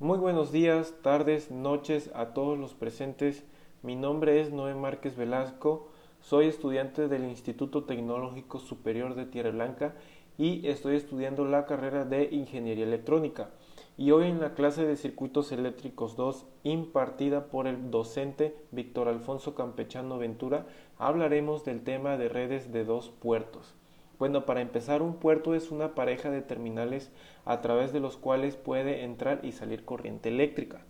Muy 0.00 0.18
buenos 0.18 0.52
días, 0.52 0.94
tardes, 1.02 1.50
noches 1.50 2.12
a 2.14 2.26
todos 2.26 2.56
los 2.56 2.72
presentes. 2.72 3.42
Mi 3.82 3.96
nombre 3.96 4.40
es 4.40 4.52
Noé 4.52 4.76
Márquez 4.76 5.16
Velasco, 5.16 5.88
soy 6.20 6.46
estudiante 6.46 7.08
del 7.08 7.24
Instituto 7.24 7.82
Tecnológico 7.82 8.60
Superior 8.60 9.16
de 9.16 9.26
Tierra 9.26 9.50
Blanca 9.50 9.96
y 10.36 10.68
estoy 10.68 10.94
estudiando 10.94 11.44
la 11.46 11.66
carrera 11.66 12.04
de 12.04 12.28
Ingeniería 12.30 12.84
Electrónica. 12.84 13.50
Y 13.96 14.12
hoy 14.12 14.28
en 14.28 14.40
la 14.40 14.54
clase 14.54 14.86
de 14.86 14.94
Circuitos 14.94 15.50
Eléctricos 15.50 16.14
2, 16.14 16.46
impartida 16.62 17.46
por 17.46 17.66
el 17.66 17.90
docente 17.90 18.54
Víctor 18.70 19.08
Alfonso 19.08 19.56
Campechano 19.56 20.16
Ventura, 20.16 20.68
hablaremos 20.96 21.64
del 21.64 21.82
tema 21.82 22.16
de 22.16 22.28
redes 22.28 22.70
de 22.70 22.84
dos 22.84 23.08
puertos. 23.08 23.74
Bueno, 24.18 24.46
para 24.46 24.60
empezar, 24.60 25.00
un 25.00 25.14
puerto 25.14 25.54
es 25.54 25.70
una 25.70 25.94
pareja 25.94 26.28
de 26.30 26.42
terminales 26.42 27.12
a 27.44 27.60
través 27.60 27.92
de 27.92 28.00
los 28.00 28.16
cuales 28.16 28.56
puede 28.56 29.04
entrar 29.04 29.40
y 29.44 29.52
salir 29.52 29.84
corriente 29.84 30.28
eléctrica. 30.28 30.80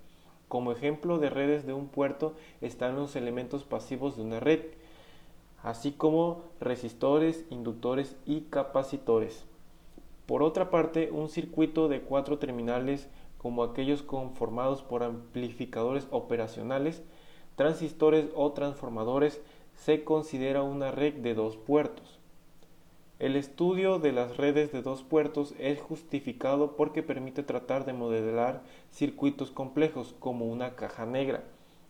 Como 0.48 0.72
ejemplo 0.72 1.18
de 1.18 1.28
redes 1.28 1.66
de 1.66 1.74
un 1.74 1.88
puerto 1.88 2.34
están 2.62 2.96
los 2.96 3.16
elementos 3.16 3.64
pasivos 3.64 4.16
de 4.16 4.22
una 4.22 4.40
red, 4.40 4.60
así 5.62 5.92
como 5.92 6.44
resistores, 6.58 7.44
inductores 7.50 8.16
y 8.24 8.42
capacitores. 8.42 9.44
Por 10.24 10.42
otra 10.42 10.70
parte, 10.70 11.10
un 11.10 11.28
circuito 11.28 11.88
de 11.88 12.00
cuatro 12.00 12.38
terminales, 12.38 13.08
como 13.36 13.62
aquellos 13.62 14.02
conformados 14.02 14.82
por 14.82 15.02
amplificadores 15.02 16.06
operacionales, 16.10 17.02
transistores 17.56 18.30
o 18.34 18.52
transformadores, 18.52 19.42
se 19.74 20.02
considera 20.02 20.62
una 20.62 20.90
red 20.90 21.14
de 21.14 21.34
dos 21.34 21.58
puertos. 21.58 22.17
El 23.18 23.34
estudio 23.34 23.98
de 23.98 24.12
las 24.12 24.36
redes 24.36 24.70
de 24.70 24.80
dos 24.80 25.02
puertos 25.02 25.52
es 25.58 25.80
justificado 25.80 26.76
porque 26.76 27.02
permite 27.02 27.42
tratar 27.42 27.84
de 27.84 27.92
modelar 27.92 28.62
circuitos 28.92 29.50
complejos 29.50 30.14
como 30.20 30.46
una 30.46 30.76
caja 30.76 31.04
negra, 31.04 31.42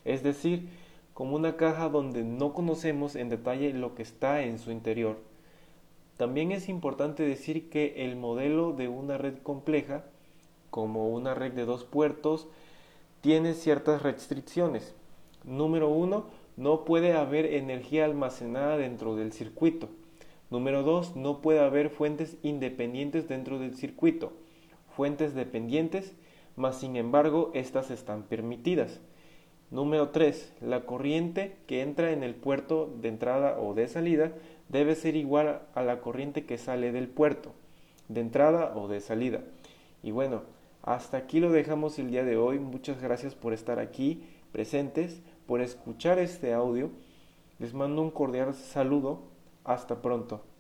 es 0.07 0.23
decir, 0.23 0.71
como 1.13 1.37
una 1.37 1.57
caja 1.57 1.91
donde 1.91 2.25
no 2.25 2.55
conocemos 2.55 3.15
en 3.15 3.29
detalle 3.29 3.75
lo 3.75 3.95
que 3.95 4.03
está 4.03 4.43
en 4.43 4.59
su 4.59 4.71
interior. 4.71 5.19
También 6.17 6.51
es 6.51 6.71
importante 6.71 7.25
decir 7.25 7.69
que 7.69 8.07
el 8.07 8.17
modelo 8.17 8.73
de 8.73 8.89
una 8.89 9.19
red 9.19 9.37
compleja, 9.43 10.05
como 10.71 11.11
una 11.11 11.35
red 11.35 11.53
de 11.53 11.67
dos 11.67 11.85
puertos, 11.85 12.49
tiene 13.21 13.53
ciertas 13.53 14.01
restricciones. 14.01 14.95
Número 15.45 15.91
uno, 15.91 16.25
no 16.57 16.87
puede 16.87 17.13
haber 17.13 17.53
energía 17.53 18.07
almacenada 18.07 18.79
dentro 18.79 19.15
del 19.15 19.33
circuito. 19.33 19.91
Número 20.51 20.83
2. 20.83 21.17
No 21.17 21.41
puede 21.41 21.61
haber 21.61 21.91
fuentes 21.91 22.37
independientes 22.43 23.29
dentro 23.29 23.59
del 23.59 23.75
circuito. 23.75 24.33
Fuentes 24.97 25.35
dependientes, 25.35 26.15
mas 26.57 26.79
sin 26.79 26.97
embargo 26.97 27.51
estas 27.55 27.91
están 27.91 28.23
permitidas. 28.23 29.01
Número 29.71 30.09
3. 30.09 30.55
La 30.61 30.87
corriente 30.87 31.57
que 31.67 31.83
entra 31.83 32.13
en 32.13 32.23
el 32.23 32.35
puerto 32.35 32.91
de 33.01 33.09
entrada 33.09 33.61
o 33.61 33.75
de 33.75 33.87
salida 33.89 34.33
debe 34.69 34.95
ser 34.95 35.17
igual 35.17 35.63
a 35.75 35.83
la 35.83 36.01
corriente 36.01 36.47
que 36.47 36.57
sale 36.57 36.93
del 36.93 37.09
puerto, 37.09 37.53
de 38.09 38.23
entrada 38.23 38.73
o 38.77 38.89
de 38.89 39.01
salida. 39.01 39.43
Y 40.03 40.11
bueno, 40.11 40.43
hasta 40.83 41.19
aquí 41.19 41.41
lo 41.41 41.51
dejamos 41.51 41.99
el 41.99 42.11
día 42.11 42.25
de 42.25 42.39
hoy. 42.39 42.59
Muchas 42.59 43.03
gracias 43.03 43.35
por 43.35 43.53
estar 43.53 43.79
aquí 43.79 44.25
presentes, 44.53 45.21
por 45.47 45.61
escuchar 45.61 46.19
este 46.19 46.55
audio. 46.55 46.91
Les 47.59 47.75
mando 47.75 48.01
un 48.01 48.11
cordial 48.11 48.55
saludo 48.55 49.23
hasta 49.69 50.01
pronto. 50.01 50.58